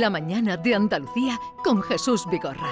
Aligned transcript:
La 0.00 0.08
mañana 0.08 0.56
de 0.56 0.74
Andalucía 0.74 1.38
con 1.62 1.82
Jesús 1.82 2.24
Vigorra. 2.30 2.70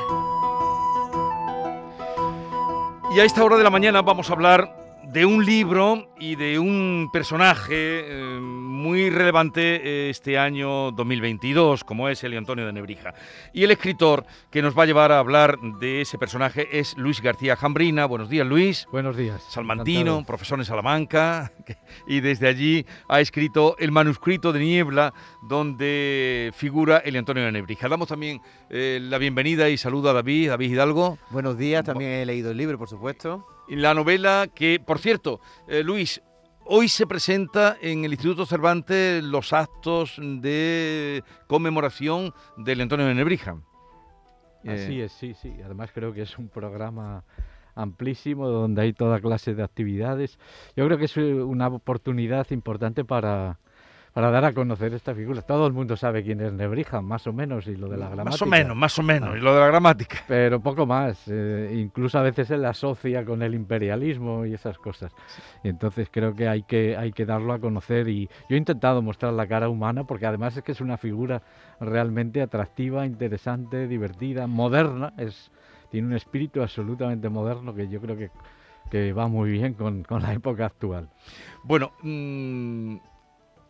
Y 3.14 3.20
a 3.20 3.24
esta 3.24 3.44
hora 3.44 3.58
de 3.58 3.62
la 3.62 3.68
mañana 3.68 4.00
vamos 4.00 4.30
a 4.30 4.32
hablar 4.32 5.02
de 5.04 5.26
un 5.26 5.44
libro 5.44 6.08
y 6.18 6.36
de 6.36 6.58
un 6.58 7.10
personaje 7.12 8.04
eh, 8.06 8.40
muy 8.80 9.10
relevante 9.10 9.60
eh, 9.76 10.10
este 10.10 10.38
año 10.38 10.90
2022, 10.92 11.84
como 11.84 12.08
es 12.08 12.24
Elio 12.24 12.38
Antonio 12.38 12.66
de 12.66 12.72
Nebrija. 12.72 13.14
Y 13.52 13.62
el 13.62 13.70
escritor 13.70 14.24
que 14.50 14.62
nos 14.62 14.76
va 14.76 14.84
a 14.84 14.86
llevar 14.86 15.12
a 15.12 15.18
hablar 15.18 15.58
de 15.78 16.00
ese 16.00 16.18
personaje 16.18 16.78
es 16.78 16.96
Luis 16.96 17.20
García 17.20 17.56
Jambrina. 17.56 18.06
Buenos 18.06 18.30
días, 18.30 18.46
Luis. 18.46 18.88
Buenos 18.90 19.16
días. 19.16 19.42
Salmantino, 19.50 20.00
Encantado. 20.00 20.26
profesor 20.26 20.58
en 20.58 20.64
Salamanca, 20.64 21.52
y 22.06 22.20
desde 22.20 22.48
allí 22.48 22.86
ha 23.08 23.20
escrito 23.20 23.76
el 23.78 23.92
manuscrito 23.92 24.52
de 24.52 24.60
Niebla, 24.60 25.12
donde 25.42 26.50
figura 26.54 26.98
Elio 26.98 27.18
Antonio 27.18 27.44
de 27.44 27.52
Nebrija. 27.52 27.88
Damos 27.88 28.08
también 28.08 28.40
eh, 28.70 28.98
la 29.02 29.18
bienvenida 29.18 29.68
y 29.68 29.76
saludo 29.76 30.10
a 30.10 30.14
David, 30.14 30.48
David 30.48 30.72
Hidalgo. 30.72 31.18
Buenos 31.30 31.58
días, 31.58 31.84
también 31.84 32.10
he 32.12 32.26
leído 32.26 32.50
el 32.50 32.56
libro, 32.56 32.78
por 32.78 32.88
supuesto. 32.88 33.46
La 33.68 33.94
novela 33.94 34.48
que, 34.52 34.80
por 34.84 34.98
cierto, 34.98 35.40
eh, 35.68 35.84
Luis, 35.84 36.20
hoy 36.72 36.88
se 36.88 37.04
presenta 37.04 37.76
en 37.82 38.04
el 38.04 38.12
Instituto 38.12 38.46
Cervantes 38.46 39.24
los 39.24 39.52
actos 39.52 40.16
de 40.20 41.24
conmemoración 41.48 42.32
del 42.56 42.80
Antonio 42.80 43.06
de 43.06 43.14
Nebrija. 43.14 43.56
Así 44.64 45.00
Eh, 45.00 45.04
es, 45.06 45.12
sí, 45.12 45.34
sí. 45.34 45.52
Además 45.64 45.90
creo 45.92 46.12
que 46.12 46.22
es 46.22 46.38
un 46.38 46.48
programa 46.48 47.24
amplísimo 47.74 48.48
donde 48.48 48.82
hay 48.82 48.92
toda 48.92 49.20
clase 49.20 49.54
de 49.54 49.64
actividades. 49.64 50.38
Yo 50.76 50.86
creo 50.86 50.96
que 50.96 51.06
es 51.06 51.16
eh, 51.16 51.34
una 51.34 51.66
oportunidad 51.66 52.48
importante 52.52 53.04
para, 53.04 53.58
para 54.12 54.30
dar 54.30 54.44
a 54.44 54.52
conocer 54.52 54.92
esta 54.92 55.14
figura. 55.14 55.42
Todo 55.42 55.66
el 55.66 55.72
mundo 55.72 55.96
sabe 55.96 56.24
quién 56.24 56.40
es 56.40 56.52
Nebrija, 56.52 57.00
más 57.00 57.26
o 57.26 57.32
menos, 57.32 57.66
y 57.68 57.76
lo 57.76 57.88
de 57.88 57.96
la 57.96 58.06
gramática. 58.08 58.30
Más 58.30 58.42
o 58.42 58.46
menos, 58.46 58.76
más 58.76 58.98
o 58.98 59.02
menos. 59.02 59.30
Ah. 59.32 59.38
Y 59.38 59.40
lo 59.40 59.54
de 59.54 59.60
la 59.60 59.66
gramática. 59.68 60.18
Pero 60.26 60.60
poco 60.60 60.84
más. 60.86 61.22
eh, 61.28 61.70
incluso 61.74 62.18
a 62.18 62.22
veces 62.22 62.48
se 62.48 62.58
le 62.58 62.66
asocia 62.66 63.24
con 63.24 63.42
el 63.42 63.54
imperialismo 63.54 64.44
y 64.46 64.54
esas 64.54 64.78
cosas. 64.78 65.12
Y 65.62 65.68
entonces 65.68 66.08
creo 66.10 66.34
que 66.34 66.48
hay, 66.48 66.62
que 66.64 66.96
hay 66.96 67.12
que 67.12 67.24
darlo 67.24 67.52
a 67.52 67.60
conocer. 67.60 68.08
Y 68.08 68.26
yo 68.48 68.56
he 68.56 68.58
intentado 68.58 69.00
mostrar 69.00 69.32
la 69.32 69.46
cara 69.46 69.68
humana 69.68 70.04
porque 70.04 70.26
además 70.26 70.56
es 70.56 70.64
que 70.64 70.72
es 70.72 70.80
una 70.80 70.96
figura 70.96 71.42
realmente 71.80 72.42
atractiva, 72.42 73.06
interesante, 73.06 73.86
divertida, 73.86 74.46
moderna. 74.48 75.12
Es, 75.18 75.50
tiene 75.90 76.08
un 76.08 76.14
espíritu 76.14 76.62
absolutamente 76.62 77.28
moderno 77.28 77.74
que 77.74 77.88
yo 77.88 78.00
creo 78.00 78.16
que, 78.16 78.30
que 78.90 79.12
va 79.12 79.28
muy 79.28 79.50
bien 79.50 79.74
con, 79.74 80.02
con 80.02 80.22
la 80.22 80.32
época 80.32 80.66
actual. 80.66 81.08
Bueno, 81.62 81.92
mm, 82.02 82.96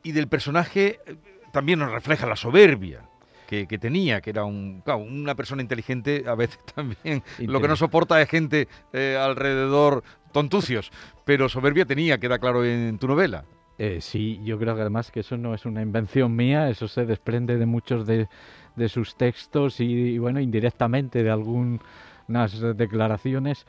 y 0.02 0.12
del 0.12 0.28
personaje 0.28 1.00
eh, 1.06 1.16
también 1.52 1.78
nos 1.78 1.90
refleja 1.90 2.26
la 2.26 2.36
soberbia. 2.36 3.02
Que, 3.46 3.66
que 3.66 3.78
tenía, 3.78 4.20
que 4.20 4.30
era 4.30 4.44
un, 4.44 4.80
claro, 4.84 5.00
una 5.00 5.34
persona 5.34 5.60
inteligente, 5.60 6.22
a 6.28 6.36
veces 6.36 6.60
también 6.74 7.24
lo 7.40 7.60
que 7.60 7.66
no 7.66 7.74
soporta 7.74 8.22
es 8.22 8.28
gente 8.28 8.68
eh, 8.92 9.18
alrededor 9.20 10.04
tontucios, 10.30 10.92
pero 11.24 11.48
soberbia 11.48 11.84
tenía, 11.84 12.18
queda 12.18 12.38
claro 12.38 12.64
en 12.64 12.96
tu 12.98 13.08
novela. 13.08 13.44
Eh, 13.76 13.98
sí, 14.00 14.40
yo 14.44 14.56
creo 14.56 14.76
que 14.76 14.82
además 14.82 15.10
que 15.10 15.20
eso 15.20 15.36
no 15.36 15.52
es 15.52 15.64
una 15.64 15.82
invención 15.82 16.36
mía, 16.36 16.70
eso 16.70 16.86
se 16.86 17.06
desprende 17.06 17.56
de 17.56 17.66
muchos 17.66 18.06
de, 18.06 18.28
de 18.76 18.88
sus 18.88 19.16
textos 19.16 19.80
y, 19.80 19.84
y, 19.84 20.18
bueno, 20.18 20.38
indirectamente 20.38 21.24
de 21.24 21.30
algunas 21.30 21.80
declaraciones. 22.76 23.66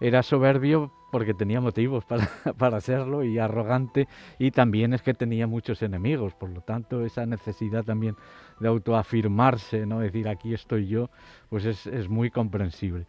Era 0.00 0.22
soberbio 0.22 0.92
porque 1.10 1.34
tenía 1.34 1.60
motivos 1.60 2.04
para, 2.04 2.28
para 2.58 2.80
serlo 2.80 3.22
y 3.24 3.38
arrogante 3.38 4.08
y 4.38 4.50
también 4.50 4.92
es 4.94 5.02
que 5.02 5.14
tenía 5.14 5.46
muchos 5.46 5.82
enemigos, 5.82 6.34
por 6.34 6.50
lo 6.50 6.60
tanto 6.60 7.04
esa 7.04 7.24
necesidad 7.26 7.84
también 7.84 8.16
de 8.60 8.68
autoafirmarse, 8.68 9.86
¿no? 9.86 10.00
decir 10.00 10.28
aquí 10.28 10.54
estoy 10.54 10.88
yo, 10.88 11.10
pues 11.48 11.64
es, 11.64 11.86
es 11.86 12.08
muy 12.08 12.30
comprensible. 12.30 13.06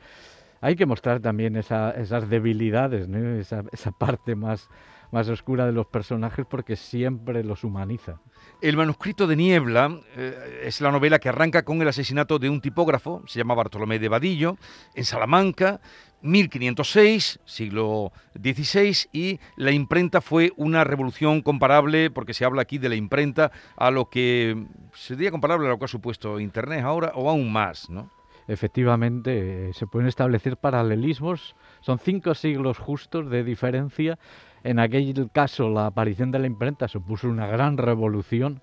Hay 0.62 0.76
que 0.76 0.86
mostrar 0.86 1.20
también 1.20 1.56
esa- 1.56 1.92
esas 1.92 2.30
debilidades, 2.30 3.08
¿no? 3.08 3.18
esa, 3.40 3.64
esa 3.72 3.92
parte 3.98 4.36
más, 4.36 4.70
más 5.12 5.30
oscura 5.30 5.66
de 5.66 5.72
los 5.72 5.88
personajes 5.88 6.46
porque 6.46 6.76
siempre 6.76 7.44
los 7.44 7.64
humaniza. 7.64 8.20
El 8.62 8.78
manuscrito 8.78 9.28
de 9.28 9.36
Niebla 9.36 10.00
eh, 10.16 10.62
es 10.64 10.82
la 10.82 10.92
novela 10.92 11.20
que 11.20 11.30
arranca 11.30 11.64
con 11.64 11.82
el 11.82 11.88
asesinato 11.88 12.40
de 12.40 12.50
un 12.50 12.62
tipógrafo, 12.62 13.22
se 13.28 13.40
llama 13.40 13.54
Bartolomé 13.54 14.00
de 14.00 14.10
Vadillo, 14.10 14.58
en 14.94 15.06
Salamanca, 15.06 15.82
1506, 16.22 17.40
siglo 17.46 18.12
XVI, 18.34 19.08
y 19.14 19.40
la 19.58 19.72
imprenta 19.72 20.22
fue 20.22 20.52
una 20.58 20.84
revolución 20.84 21.42
comparable, 21.42 22.10
porque 22.10 22.34
se 22.34 22.46
habla 22.46 22.64
aquí 22.64 22.78
de 22.78 22.90
la 22.90 22.96
imprenta, 22.96 23.52
a 23.78 23.92
lo 23.92 24.10
que 24.10 24.66
sería 24.94 25.32
comparable 25.32 25.68
a 25.68 25.70
lo 25.70 25.78
que 25.78 25.86
ha 25.86 25.90
supuesto 25.90 26.40
Internet 26.40 26.84
ahora, 26.84 27.12
o 27.16 27.30
aún 27.30 27.52
más, 27.52 27.90
¿no? 27.90 28.10
Efectivamente, 28.48 29.70
eh, 29.70 29.74
se 29.74 29.88
pueden 29.88 30.08
establecer 30.08 30.58
paralelismos, 30.58 31.56
son 31.82 31.98
cinco 32.00 32.36
siglos 32.36 32.78
justos 32.78 33.30
de 33.30 33.44
diferencia. 33.44 34.20
En 34.66 34.80
aquel 34.80 35.30
caso, 35.32 35.70
la 35.70 35.86
aparición 35.88 36.32
de 36.32 36.40
la 36.40 36.48
imprenta 36.48 36.88
supuso 36.88 37.30
una 37.30 37.48
gran 37.48 37.78
revolución 37.78 38.62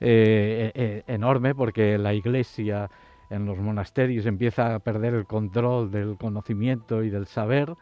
eh, 0.00 0.72
eh, 0.74 1.02
enorme 1.06 1.54
porque 1.54 1.98
la 1.98 2.14
iglesia 2.14 2.90
en 3.30 3.44
los 3.46 3.58
monasterios 3.58 4.26
empieza 4.26 4.74
a 4.74 4.78
perder 4.80 5.14
el 5.14 5.26
control 5.26 5.90
del 5.90 6.16
conocimiento 6.16 7.02
y 7.02 7.10
del 7.10 7.26
saber 7.26 7.74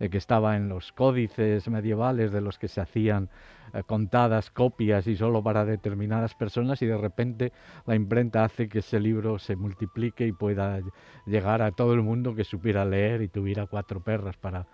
eh, 0.00 0.10
que 0.10 0.18
estaba 0.18 0.56
en 0.56 0.68
los 0.68 0.92
códices 0.92 1.68
medievales 1.68 2.32
de 2.32 2.40
los 2.40 2.58
que 2.58 2.68
se 2.68 2.80
hacían 2.80 3.30
eh, 3.74 3.82
contadas 3.84 4.50
copias 4.50 5.06
y 5.06 5.16
solo 5.16 5.42
para 5.42 5.64
determinadas 5.64 6.34
personas 6.34 6.82
y 6.82 6.86
de 6.86 6.98
repente 6.98 7.52
la 7.86 7.94
imprenta 7.96 8.44
hace 8.44 8.68
que 8.68 8.80
ese 8.80 9.00
libro 9.00 9.38
se 9.38 9.56
multiplique 9.56 10.26
y 10.26 10.32
pueda 10.32 10.80
ll- 10.80 10.92
llegar 11.26 11.62
a 11.62 11.72
todo 11.72 11.94
el 11.94 12.02
mundo 12.02 12.34
que 12.34 12.44
supiera 12.44 12.84
leer 12.84 13.22
y 13.22 13.28
tuviera 13.28 13.66
cuatro 13.66 14.00
perras 14.02 14.36
para, 14.36 14.66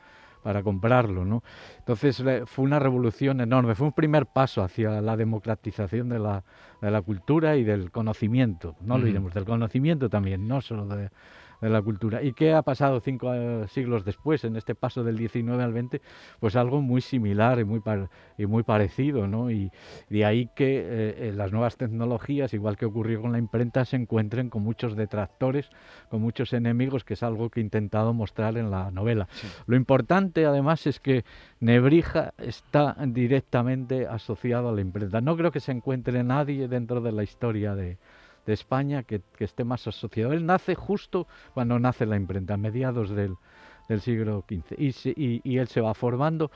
para 0.43 0.63
comprarlo, 0.63 1.25
¿no? 1.25 1.43
Entonces 1.79 2.23
fue 2.47 2.65
una 2.65 2.79
revolución 2.79 3.41
enorme, 3.41 3.75
fue 3.75 3.87
un 3.87 3.93
primer 3.93 4.27
paso 4.27 4.63
hacia 4.63 5.01
la 5.01 5.17
democratización 5.17 6.09
de 6.09 6.19
la, 6.19 6.45
de 6.81 6.91
la 6.91 7.03
cultura 7.03 7.57
y 7.57 7.65
del 7.65 7.91
conocimiento, 7.91 8.77
no 8.81 8.95
olvidemos, 8.95 9.35
del 9.35 9.45
conocimiento 9.45 10.09
también, 10.09 10.47
no 10.47 10.61
solo 10.61 10.87
de, 10.87 11.11
de 11.61 11.69
la 11.71 11.83
cultura. 11.83 12.23
¿Y 12.23 12.33
qué 12.33 12.53
ha 12.55 12.63
pasado 12.63 13.01
cinco 13.01 13.33
eh, 13.35 13.67
siglos 13.69 14.05
después, 14.05 14.45
en 14.45 14.57
este 14.57 14.75
paso 14.75 15.03
del 15.05 15.17
19 15.17 15.63
al 15.63 15.73
20? 15.73 16.01
Pues 16.41 16.57
algo 16.57 16.81
muy 16.81 17.01
similar 17.01 17.59
y 17.59 17.65
muy, 17.65 17.81
par- 17.81 18.09
y 18.37 18.47
muy 18.47 18.63
parecido, 18.63 19.27
¿no? 19.27 19.51
Y 19.51 19.71
de 20.09 20.25
ahí 20.25 20.49
que 20.55 20.79
eh, 20.79 20.85
eh, 21.29 21.33
las 21.35 21.53
nuevas 21.53 21.77
tecnologías, 21.77 22.55
igual 22.55 22.77
que 22.77 22.87
ocurrió 22.87 23.21
con 23.23 23.33
la 23.33 23.39
imprenta, 23.39 23.85
se 23.85 23.97
encuentren 23.97 24.51
con 24.51 24.63
muchos 24.63 24.97
detractores, 24.97 25.71
con 26.11 26.21
muchos 26.21 26.53
enemigos, 26.53 27.05
que 27.05 27.15
es 27.15 27.23
algo 27.23 27.51
que 27.51 27.61
he 27.61 27.63
intentado 27.63 28.13
mostrar 28.15 28.57
en 28.57 28.71
la 28.71 28.91
novela. 28.91 29.29
Lo 29.67 29.77
importante, 29.77 30.47
además, 30.47 30.87
es 30.87 31.01
que 31.01 31.25
Nebrija 31.61 32.35
está 32.39 32.97
directamente 33.07 34.07
asociado 34.07 34.69
a 34.69 34.73
la 34.73 34.81
imprenta. 34.81 35.21
No 35.21 35.37
creo 35.37 35.51
que 35.53 35.61
se 35.61 35.73
encuentre 35.73 36.23
nadie 36.23 36.69
dentro 36.69 37.01
de 37.01 37.13
la 37.13 37.23
historia 37.23 37.75
de, 37.75 37.99
de 38.49 38.55
España 38.55 39.03
que, 39.03 39.21
esté 39.41 39.63
más 39.63 39.87
asociado. 39.87 40.33
Él 40.33 40.47
nace 40.47 40.75
justo 40.75 41.29
cuando 41.53 41.79
nace 41.79 42.07
la 42.07 42.17
imprenta, 42.17 42.55
a 42.55 42.57
mediados 42.57 43.11
del, 43.11 43.37
siglo 44.01 44.43
XV. 44.49 44.75
Y 44.79 45.59
él 45.59 45.69
se 45.69 45.83
va 45.83 45.93
formando 45.93 46.51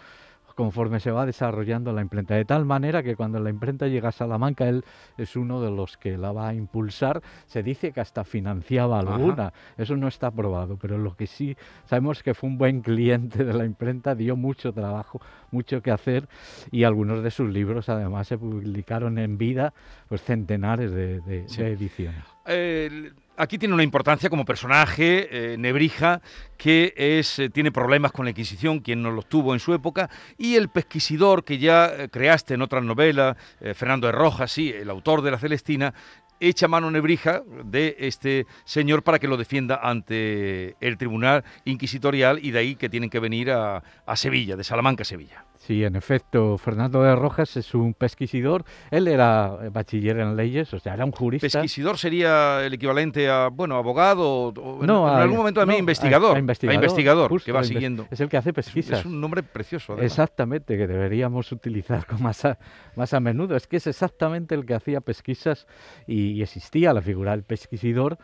conforme 0.54 1.00
se 1.00 1.10
va 1.10 1.26
desarrollando 1.26 1.92
la 1.92 2.00
imprenta, 2.02 2.34
de 2.34 2.44
tal 2.44 2.64
manera 2.64 3.02
que 3.02 3.16
cuando 3.16 3.38
la 3.40 3.50
imprenta 3.50 3.86
llega 3.88 4.08
a 4.08 4.12
Salamanca, 4.12 4.68
él 4.68 4.84
es 5.16 5.36
uno 5.36 5.60
de 5.60 5.70
los 5.70 5.96
que 5.96 6.16
la 6.18 6.32
va 6.32 6.48
a 6.48 6.54
impulsar. 6.54 7.22
Se 7.46 7.62
dice 7.62 7.92
que 7.92 8.00
hasta 8.00 8.24
financiaba 8.24 9.00
Ajá. 9.00 9.14
alguna, 9.14 9.52
eso 9.76 9.96
no 9.96 10.08
está 10.08 10.30
probado, 10.30 10.76
pero 10.76 10.98
lo 10.98 11.14
que 11.16 11.26
sí 11.26 11.56
sabemos 11.86 12.22
que 12.22 12.34
fue 12.34 12.48
un 12.50 12.58
buen 12.58 12.80
cliente 12.82 13.44
de 13.44 13.52
la 13.54 13.64
imprenta, 13.64 14.14
dio 14.14 14.36
mucho 14.36 14.72
trabajo, 14.72 15.20
mucho 15.50 15.82
que 15.82 15.90
hacer 15.90 16.28
y 16.70 16.84
algunos 16.84 17.22
de 17.22 17.30
sus 17.30 17.48
libros 17.50 17.88
además 17.88 18.28
se 18.28 18.38
publicaron 18.38 19.18
en 19.18 19.38
vida, 19.38 19.72
pues 20.08 20.22
centenares 20.22 20.90
de, 20.92 21.20
de- 21.20 21.48
Sí. 21.48 21.62
de 21.62 21.72
ediciones. 21.72 22.24
Eh, 22.46 23.12
aquí 23.36 23.58
tiene 23.58 23.74
una 23.74 23.82
importancia 23.82 24.30
como 24.30 24.44
personaje, 24.44 25.52
eh, 25.52 25.56
Nebrija, 25.58 26.20
que 26.56 26.94
es, 26.96 27.38
eh, 27.38 27.50
tiene 27.50 27.72
problemas 27.72 28.12
con 28.12 28.24
la 28.24 28.30
Inquisición, 28.30 28.80
quien 28.80 29.02
no 29.02 29.10
los 29.10 29.28
tuvo 29.28 29.54
en 29.54 29.60
su 29.60 29.74
época, 29.74 30.10
y 30.38 30.56
el 30.56 30.68
pesquisidor 30.68 31.44
que 31.44 31.58
ya 31.58 31.86
eh, 31.86 32.08
creaste 32.08 32.54
en 32.54 32.62
otras 32.62 32.84
novelas, 32.84 33.36
Fernando 33.74 34.06
de 34.06 34.12
Rojas, 34.12 34.52
sí, 34.52 34.70
el 34.70 34.90
autor 34.90 35.22
de 35.22 35.30
La 35.30 35.38
Celestina, 35.38 35.94
echa 36.40 36.66
mano 36.66 36.90
Nebrija 36.90 37.42
de 37.64 37.96
este 38.00 38.46
señor 38.64 39.02
para 39.02 39.18
que 39.18 39.28
lo 39.28 39.36
defienda 39.36 39.80
ante 39.82 40.76
el 40.80 40.98
Tribunal 40.98 41.44
Inquisitorial 41.64 42.40
y 42.44 42.50
de 42.50 42.58
ahí 42.58 42.74
que 42.74 42.88
tienen 42.88 43.10
que 43.10 43.20
venir 43.20 43.52
a, 43.52 43.82
a 44.04 44.16
Sevilla, 44.16 44.56
de 44.56 44.64
Salamanca 44.64 45.02
a 45.02 45.04
Sevilla. 45.04 45.44
Sí, 45.64 45.84
en 45.84 45.94
efecto, 45.94 46.58
Fernando 46.58 47.04
de 47.04 47.14
Rojas 47.14 47.56
es 47.56 47.72
un 47.72 47.94
pesquisidor. 47.94 48.64
Él 48.90 49.06
era 49.06 49.58
eh, 49.62 49.68
bachiller 49.68 50.18
en 50.18 50.34
leyes, 50.34 50.74
o 50.74 50.80
sea, 50.80 50.94
era 50.94 51.04
un 51.04 51.12
jurista. 51.12 51.46
Pesquisidor 51.46 51.96
sería 51.98 52.66
el 52.66 52.74
equivalente 52.74 53.30
a, 53.30 53.46
bueno, 53.46 53.76
abogado, 53.76 54.48
o, 54.48 54.84
No, 54.84 55.06
en, 55.08 55.14
a- 55.14 55.22
algún 55.22 55.36
momento 55.36 55.60
también 55.60 55.76
no, 55.76 55.78
a- 55.78 55.82
investigador. 55.82 56.36
a 56.36 56.40
investigador, 56.40 56.74
investigador, 56.82 57.28
justo, 57.30 57.46
que 57.46 57.52
va 57.52 57.60
a 57.60 57.64
siguiendo. 57.64 58.08
Es 58.10 58.18
el 58.20 58.28
que 58.28 58.38
hace 58.38 58.52
pesquisas. 58.52 58.98
Es 58.98 59.06
un 59.06 59.20
nombre 59.20 59.44
precioso. 59.44 59.92
además. 59.92 60.10
Exactamente, 60.10 60.76
que 60.76 60.88
deberíamos 60.88 61.52
utilizar 61.52 62.06
con 62.06 62.20
más 62.20 62.44
a, 62.44 62.58
más 62.96 63.14
a 63.14 63.20
menudo. 63.20 63.54
Es 63.54 63.68
que 63.68 63.76
es 63.76 63.86
exactamente 63.86 64.56
el 64.56 64.66
que 64.66 64.74
hacía 64.74 65.00
pesquisas 65.00 65.68
y, 66.08 66.32
y 66.32 66.42
existía 66.42 66.92
la 66.92 67.02
figura 67.02 67.30
del 67.30 67.44
pesquisidor. 67.44 68.18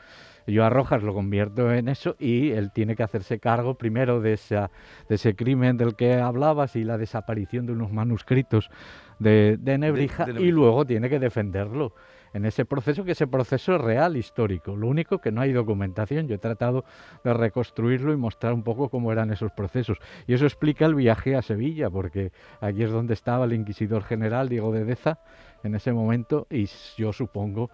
Yo 0.49 0.65
a 0.65 0.71
Rojas 0.71 1.03
lo 1.03 1.15
convierto 1.15 1.73
en 1.73 1.89
eso 1.89 2.17
y 2.19 2.50
él 2.50 2.73
tiene 2.73 2.97
que 2.97 3.03
hacerse 3.03 3.39
cargo 3.39 3.75
primero 3.75 4.21
de, 4.21 4.33
esa, 4.33 4.71
de 5.09 5.17
ese 5.17 5.37
crimen 5.37 5.77
del 5.77 5.95
que 5.95 6.15
hablabas 6.15 6.77
y 6.77 6.85
la 6.85 6.99
desaparición 6.99 7.67
de 7.67 7.73
unos 7.73 7.93
manuscritos 7.93 8.71
de, 9.19 9.56
de 9.61 9.79
Nebrija 9.79 10.25
de 10.25 10.41
y 10.41 10.50
luego 10.50 10.87
tiene 10.87 11.09
que 11.09 11.19
defenderlo 11.19 11.95
en 12.33 12.45
ese 12.45 12.65
proceso, 12.65 13.05
que 13.05 13.12
ese 13.12 13.27
proceso 13.27 13.75
es 13.75 13.81
real, 13.81 14.17
histórico. 14.17 14.77
Lo 14.77 14.87
único 14.89 15.19
que 15.19 15.33
no 15.33 15.41
hay 15.41 15.53
documentación. 15.53 16.29
Yo 16.29 16.35
he 16.35 16.39
tratado 16.39 16.85
de 17.25 17.33
reconstruirlo 17.33 18.12
y 18.12 18.17
mostrar 18.17 18.53
un 18.53 18.62
poco 18.62 18.89
cómo 18.89 19.12
eran 19.12 19.33
esos 19.33 19.53
procesos. 19.53 19.99
Y 20.27 20.35
eso 20.35 20.45
explica 20.45 20.87
el 20.87 20.95
viaje 20.95 21.37
a 21.37 21.43
Sevilla, 21.43 21.91
porque 21.91 22.33
aquí 22.61 22.83
es 22.83 22.91
donde 22.91 23.15
estaba 23.15 23.45
el 23.45 23.53
inquisidor 23.53 24.05
general 24.05 24.49
Diego 24.49 24.73
de 24.73 24.85
Deza 24.85 25.19
en 25.65 25.75
ese 25.75 25.93
momento 25.93 26.47
y 26.50 26.69
yo 26.97 27.12
supongo 27.12 27.71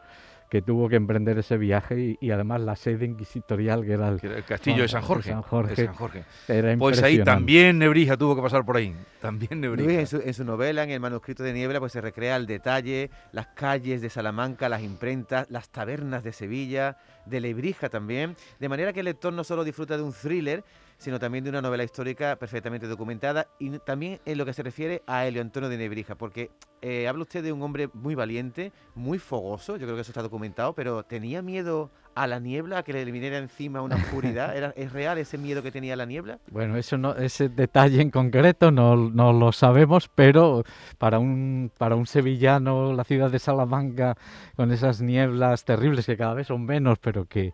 que 0.55 0.62
tuvo 0.62 0.89
que 0.89 0.95
emprender 0.95 1.37
ese 1.37 1.59
viaje 1.59 1.99
y, 1.99 2.19
y 2.21 2.31
además 2.31 2.61
la 2.61 2.77
sede 2.77 3.06
inquisitorial 3.06 3.85
que 3.85 3.95
era 3.95 4.09
el, 4.09 4.21
el 4.23 4.45
castillo 4.45 4.83
de 4.83 4.89
San 4.89 5.03
Jorge. 5.03 5.31
San 5.31 5.43
Jorge. 5.43 5.75
de 5.75 5.87
San 5.87 5.95
Jorge. 5.97 6.25
era 6.47 6.77
Pues 6.77 7.03
ahí 7.03 7.25
también 7.25 7.77
Nebrija 7.77 8.17
tuvo 8.17 8.37
que 8.37 8.43
pasar 8.43 8.65
por 8.65 8.77
ahí. 8.77 8.95
También 9.21 9.61
Nebrija. 9.61 9.85
Luis, 9.85 9.99
en 9.99 10.06
su, 10.06 10.23
en 10.25 10.33
su 10.33 10.45
novela, 10.45 10.85
en 10.85 10.91
el 10.91 11.01
manuscrito 11.01 11.43
de 11.43 11.53
Niebla, 11.55 11.81
pues 11.81 11.91
se 11.91 12.01
recrea 12.01 12.37
al 12.37 12.47
detalle 12.47 13.11
las 13.33 13.49
calles 13.49 14.01
de 14.01 14.09
Salamanca, 14.11 14.69
las 14.69 14.85
imprentas, 14.85 15.51
las 15.51 15.71
tabernas 15.71 16.23
de 16.23 16.33
Sevilla, 16.33 16.99
de 17.27 17.41
Lebrija 17.41 17.89
también, 17.89 18.37
de 18.61 18.69
manera 18.69 18.93
que 18.93 19.00
el 19.00 19.07
lector 19.07 19.33
no 19.33 19.43
solo 19.43 19.65
disfruta 19.65 19.97
de 19.97 20.05
un 20.05 20.12
thriller, 20.12 20.62
sino 20.99 21.19
también 21.19 21.44
de 21.44 21.50
una 21.50 21.62
novela 21.62 21.85
histórica 21.85 22.37
perfectamente 22.37 22.87
documentada 22.87 23.49
y 23.58 23.79
también 23.79 24.20
en 24.25 24.38
lo 24.38 24.46
que 24.46 24.52
se 24.52 24.62
refiere 24.62 25.02
a 25.06 25.26
Elio 25.26 25.43
Antonio 25.43 25.69
de 25.69 25.76
Nebrija, 25.76 26.14
porque 26.14 26.50
eh, 26.82 27.08
habla 27.08 27.23
usted 27.23 27.43
de 27.43 27.52
un 27.52 27.62
hombre 27.62 27.88
muy 27.93 28.14
valiente, 28.14 28.73
muy 28.94 29.19
fogoso, 29.19 29.76
yo 29.76 29.87
creo 29.87 29.94
que 29.94 30.02
eso 30.02 30.11
está 30.11 30.23
documentado, 30.23 30.75
pero 30.75 31.02
tenía 31.02 31.43
miedo 31.43 31.91
a 32.14 32.26
la 32.26 32.38
niebla, 32.38 32.79
a 32.79 32.82
que 32.82 32.93
le 32.93 33.05
viniera 33.05 33.38
encima 33.38 33.82
una 33.82 33.96
oscuridad, 33.96 34.56
¿Era, 34.56 34.73
¿es 34.76 34.93
real 34.93 35.19
ese 35.19 35.38
miedo 35.38 35.62
que 35.62 35.73
tenía 35.73 35.96
la 35.96 36.06
niebla? 36.06 36.38
Bueno, 36.50 36.76
eso 36.76 36.97
no, 36.97 37.14
ese 37.17 37.49
detalle 37.49 38.00
en 38.00 38.11
concreto 38.11 38.70
no, 38.70 38.97
no 38.97 39.32
lo 39.32 39.52
sabemos, 39.52 40.08
pero 40.14 40.64
para 40.99 41.19
un, 41.19 41.73
para 41.76 41.97
un 41.97 42.06
sevillano, 42.06 42.93
la 42.93 43.05
ciudad 43.05 43.31
de 43.31 43.38
Salamanca, 43.38 44.17
con 44.56 44.70
esas 44.70 45.00
nieblas 45.00 45.64
terribles 45.64 46.06
que 46.06 46.17
cada 46.17 46.35
vez 46.35 46.49
son 46.49 46.64
menos, 46.64 46.99
pero 46.99 47.26
que, 47.26 47.52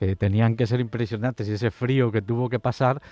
que 0.00 0.16
tenían 0.16 0.56
que 0.56 0.66
ser 0.66 0.80
impresionantes 0.80 1.46
y 1.46 1.52
ese 1.52 1.70
frío 1.70 2.10
que 2.10 2.22
tuvo 2.22 2.48
que 2.48 2.58
pasar, 2.58 3.02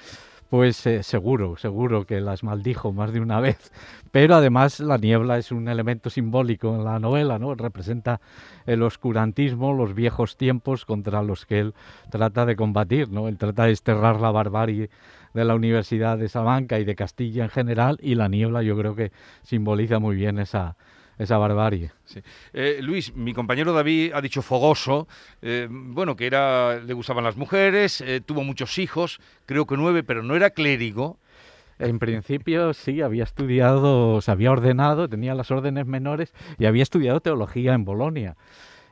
pues 0.49 0.87
eh, 0.87 1.03
seguro, 1.03 1.59
seguro 1.59 2.07
que 2.07 2.23
las 2.23 2.43
maldijo 2.43 2.95
más 2.95 3.13
de 3.13 3.21
una 3.21 3.41
vez. 3.47 3.71
Pero 4.11 4.35
además 4.35 4.81
la 4.81 4.97
niebla 4.97 5.37
es 5.37 5.53
un 5.53 5.69
elemento 5.69 6.09
simbólico 6.09 6.75
en 6.75 6.85
la 6.85 6.99
novela, 6.99 7.39
¿no? 7.39 7.55
Representa 7.55 8.23
el 8.65 8.83
oscurantismo, 8.83 9.75
los 9.75 9.95
viejos 9.95 10.39
tiempos 10.39 10.87
contra 10.87 11.23
los 11.23 11.45
que 11.45 11.61
él 11.61 11.75
trata 12.11 12.47
de 12.47 12.57
combatir, 12.57 13.11
¿no? 13.11 13.29
Él 13.29 13.37
trata 13.37 13.65
de 13.65 13.71
desterrar 13.71 14.19
la 14.19 14.31
barbarie 14.31 14.89
de 15.35 15.45
la 15.45 15.55
Universidad 15.55 16.17
de 16.17 16.31
Salamanca 16.31 16.79
y 16.79 16.87
de 16.87 16.97
Castilla 16.97 17.45
en 17.45 17.51
general 17.51 17.99
y 18.01 18.15
la 18.15 18.29
niebla 18.29 18.63
yo 18.63 18.79
creo 18.79 18.95
que 18.95 19.13
simboliza 19.43 19.99
muy 19.99 20.17
bien 20.17 20.39
esa, 20.39 20.77
esa 21.19 21.37
barbarie. 21.39 21.91
Sí. 22.05 22.21
Eh, 22.53 22.79
Luis, 22.81 23.15
mi 23.15 23.35
compañero 23.35 23.73
David 23.73 24.13
ha 24.15 24.21
dicho 24.21 24.43
fogoso, 24.43 25.09
eh, 25.43 25.69
bueno, 25.71 26.17
que 26.17 26.27
era, 26.27 26.79
le 26.81 26.95
gustaban 26.95 27.25
las 27.25 27.37
mujeres, 27.37 28.01
eh, 28.01 28.21
tuvo 28.25 28.45
muchos 28.45 28.79
hijos, 28.79 29.21
creo 29.47 29.67
que 29.67 29.77
nueve, 29.77 30.03
pero 30.03 30.23
no 30.23 30.37
era 30.37 30.51
clérigo. 30.51 31.19
En 31.79 31.99
principio 31.99 32.75
sí, 32.75 33.03
había 33.03 33.25
estudiado, 33.25 34.21
se 34.21 34.31
había 34.31 34.51
ordenado, 34.51 35.09
tenía 35.09 35.35
las 35.35 35.51
órdenes 35.51 35.87
menores 35.87 36.33
y 36.59 36.67
había 36.67 36.83
estudiado 36.83 37.21
teología 37.21 37.75
en 37.75 37.85
Bolonia. 37.85 38.37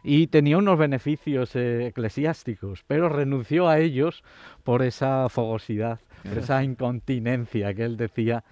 Y 0.04 0.28
tenía 0.28 0.58
unos 0.58 0.78
beneficios 0.78 1.56
eh, 1.56 1.88
eclesiásticos, 1.88 2.84
pero 2.86 3.08
renunció 3.08 3.68
a 3.68 3.80
ellos 3.80 4.22
por 4.62 4.82
esa 4.82 5.28
fogosidad, 5.28 5.98
por 6.22 6.38
esa 6.38 6.62
incontinencia 6.62 7.74
que 7.74 7.84
él 7.84 7.96
decía 7.96 8.44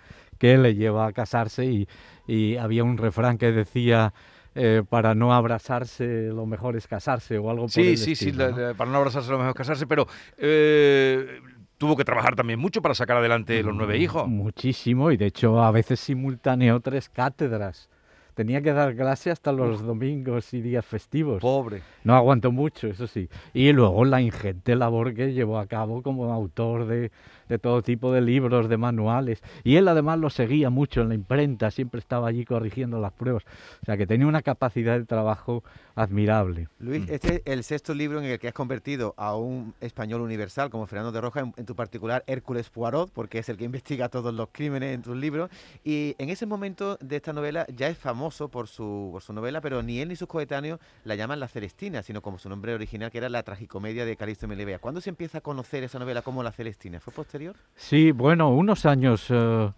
que 0.44 0.58
le 0.58 0.74
lleva 0.74 1.06
a 1.06 1.12
casarse 1.14 1.64
y, 1.64 1.88
y 2.26 2.56
había 2.58 2.84
un 2.84 2.98
refrán 2.98 3.38
que 3.38 3.50
decía 3.50 4.12
eh, 4.54 4.82
para 4.86 5.14
no 5.14 5.32
abrasarse 5.32 6.28
lo 6.28 6.44
mejor 6.44 6.76
es 6.76 6.86
casarse 6.86 7.38
o 7.38 7.48
algo 7.48 7.62
por 7.62 7.70
Sí, 7.70 7.80
el 7.92 7.96
sí, 7.96 8.14
sí, 8.14 8.26
estilo, 8.28 8.44
la- 8.44 8.50
¿no? 8.50 8.58
la- 8.68 8.74
para 8.74 8.90
no 8.90 8.98
abrazarse 8.98 9.30
lo 9.30 9.38
mejor 9.38 9.52
es 9.52 9.56
casarse, 9.56 9.86
pero 9.86 10.06
eh, 10.36 11.40
tuvo 11.78 11.96
que 11.96 12.04
trabajar 12.04 12.36
también 12.36 12.58
mucho 12.60 12.82
para 12.82 12.94
sacar 12.94 13.16
adelante 13.16 13.62
los 13.62 13.74
nueve 13.74 13.96
hijos. 13.96 14.28
Muchísimo, 14.28 15.10
y 15.10 15.16
de 15.16 15.26
hecho 15.26 15.62
a 15.62 15.70
veces 15.70 15.98
simultaneó 15.98 16.78
tres 16.80 17.08
cátedras. 17.08 17.88
Tenía 18.34 18.60
que 18.62 18.72
dar 18.72 18.96
clase 18.96 19.30
hasta 19.30 19.52
los 19.52 19.82
domingos 19.82 20.52
y 20.54 20.60
días 20.60 20.84
festivos. 20.84 21.40
Pobre. 21.40 21.82
No 22.02 22.16
aguantó 22.16 22.50
mucho, 22.50 22.88
eso 22.88 23.06
sí. 23.06 23.28
Y 23.52 23.72
luego 23.72 24.04
la 24.04 24.20
ingente 24.20 24.74
labor 24.74 25.14
que 25.14 25.32
llevó 25.32 25.58
a 25.58 25.66
cabo 25.66 26.02
como 26.02 26.32
autor 26.32 26.86
de, 26.86 27.12
de 27.48 27.58
todo 27.60 27.82
tipo 27.82 28.12
de 28.12 28.20
libros, 28.20 28.68
de 28.68 28.76
manuales. 28.76 29.40
Y 29.62 29.76
él 29.76 29.86
además 29.86 30.18
lo 30.18 30.30
seguía 30.30 30.68
mucho 30.68 31.02
en 31.02 31.10
la 31.10 31.14
imprenta, 31.14 31.70
siempre 31.70 32.00
estaba 32.00 32.26
allí 32.26 32.44
corrigiendo 32.44 33.00
las 33.00 33.12
pruebas. 33.12 33.44
O 33.82 33.86
sea 33.86 33.96
que 33.96 34.06
tenía 34.06 34.26
una 34.26 34.42
capacidad 34.42 34.98
de 34.98 35.04
trabajo 35.04 35.62
admirable. 35.94 36.68
Luis, 36.80 37.08
este 37.08 37.36
es 37.36 37.42
el 37.44 37.62
sexto 37.62 37.94
libro 37.94 38.18
en 38.18 38.24
el 38.24 38.40
que 38.40 38.48
has 38.48 38.54
convertido 38.54 39.14
a 39.16 39.36
un 39.36 39.74
español 39.80 40.22
universal 40.22 40.70
como 40.70 40.88
Fernando 40.88 41.12
de 41.12 41.20
Roja, 41.20 41.40
en, 41.40 41.54
en 41.56 41.66
tu 41.66 41.76
particular 41.76 42.24
Hércules 42.26 42.68
Poirot, 42.68 43.12
porque 43.12 43.38
es 43.38 43.48
el 43.48 43.56
que 43.56 43.64
investiga 43.64 44.08
todos 44.08 44.34
los 44.34 44.48
crímenes 44.50 44.92
en 44.92 45.02
tus 45.02 45.16
libros. 45.16 45.50
Y 45.84 46.16
en 46.18 46.30
ese 46.30 46.46
momento 46.46 46.96
de 47.00 47.16
esta 47.16 47.32
novela 47.32 47.64
ya 47.68 47.86
es 47.86 47.96
famoso 47.96 48.23
por 48.50 48.68
su, 48.68 49.08
por 49.12 49.22
su 49.22 49.32
novela, 49.32 49.60
pero 49.60 49.82
ni 49.82 50.00
él 50.00 50.08
ni 50.08 50.16
sus 50.16 50.28
coetáneos 50.28 50.80
la 51.04 51.14
llaman 51.14 51.40
La 51.40 51.48
Celestina, 51.48 52.02
sino 52.02 52.22
como 52.22 52.38
su 52.38 52.48
nombre 52.48 52.74
original, 52.74 53.10
que 53.10 53.18
era 53.18 53.28
la 53.28 53.42
tragicomedia 53.42 54.04
de 54.04 54.16
Calixto 54.16 54.48
Melibea. 54.48 54.78
¿Cuándo 54.78 55.00
se 55.00 55.10
empieza 55.10 55.38
a 55.38 55.40
conocer 55.40 55.84
esa 55.84 55.98
novela 55.98 56.22
como 56.22 56.42
La 56.42 56.52
Celestina? 56.52 57.00
¿Fue 57.00 57.12
posterior? 57.12 57.56
Sí, 57.76 58.12
bueno, 58.12 58.50
unos 58.50 58.86
años 58.86 59.26
po- 59.28 59.74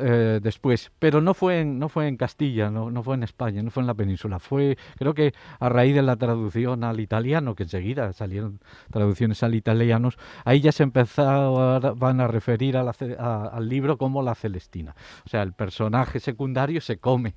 eh, 0.00 0.40
después, 0.42 0.90
pero 0.98 1.20
no 1.20 1.34
fue 1.34 1.60
en, 1.60 1.78
no 1.78 1.88
fue 1.88 2.08
en 2.08 2.16
Castilla, 2.16 2.70
no, 2.70 2.90
no 2.90 3.02
fue 3.02 3.14
en 3.16 3.22
España, 3.22 3.62
no 3.62 3.70
fue 3.70 3.82
en 3.82 3.86
la 3.86 3.94
península, 3.94 4.38
fue 4.38 4.78
creo 4.96 5.14
que 5.14 5.34
a 5.60 5.68
raíz 5.68 5.94
de 5.94 6.02
la 6.02 6.16
traducción 6.16 6.84
al 6.84 7.00
italiano, 7.00 7.54
que 7.54 7.64
enseguida 7.64 8.12
salieron 8.12 8.60
traducciones 8.90 9.42
al 9.42 9.54
italiano, 9.54 10.10
ahí 10.44 10.60
ya 10.60 10.72
se 10.72 10.82
empezaban 10.82 12.20
a 12.20 12.28
referir 12.28 12.76
a 12.76 12.82
la 12.82 12.94
a- 13.18 13.46
al 13.52 13.68
libro 13.68 13.98
como 13.98 14.22
la 14.22 14.34
Celestina. 14.34 14.94
O 15.24 15.28
sea, 15.28 15.42
el 15.42 15.52
personaje 15.52 16.20
secundario 16.20 16.80
se 16.80 16.98
come 16.98 17.34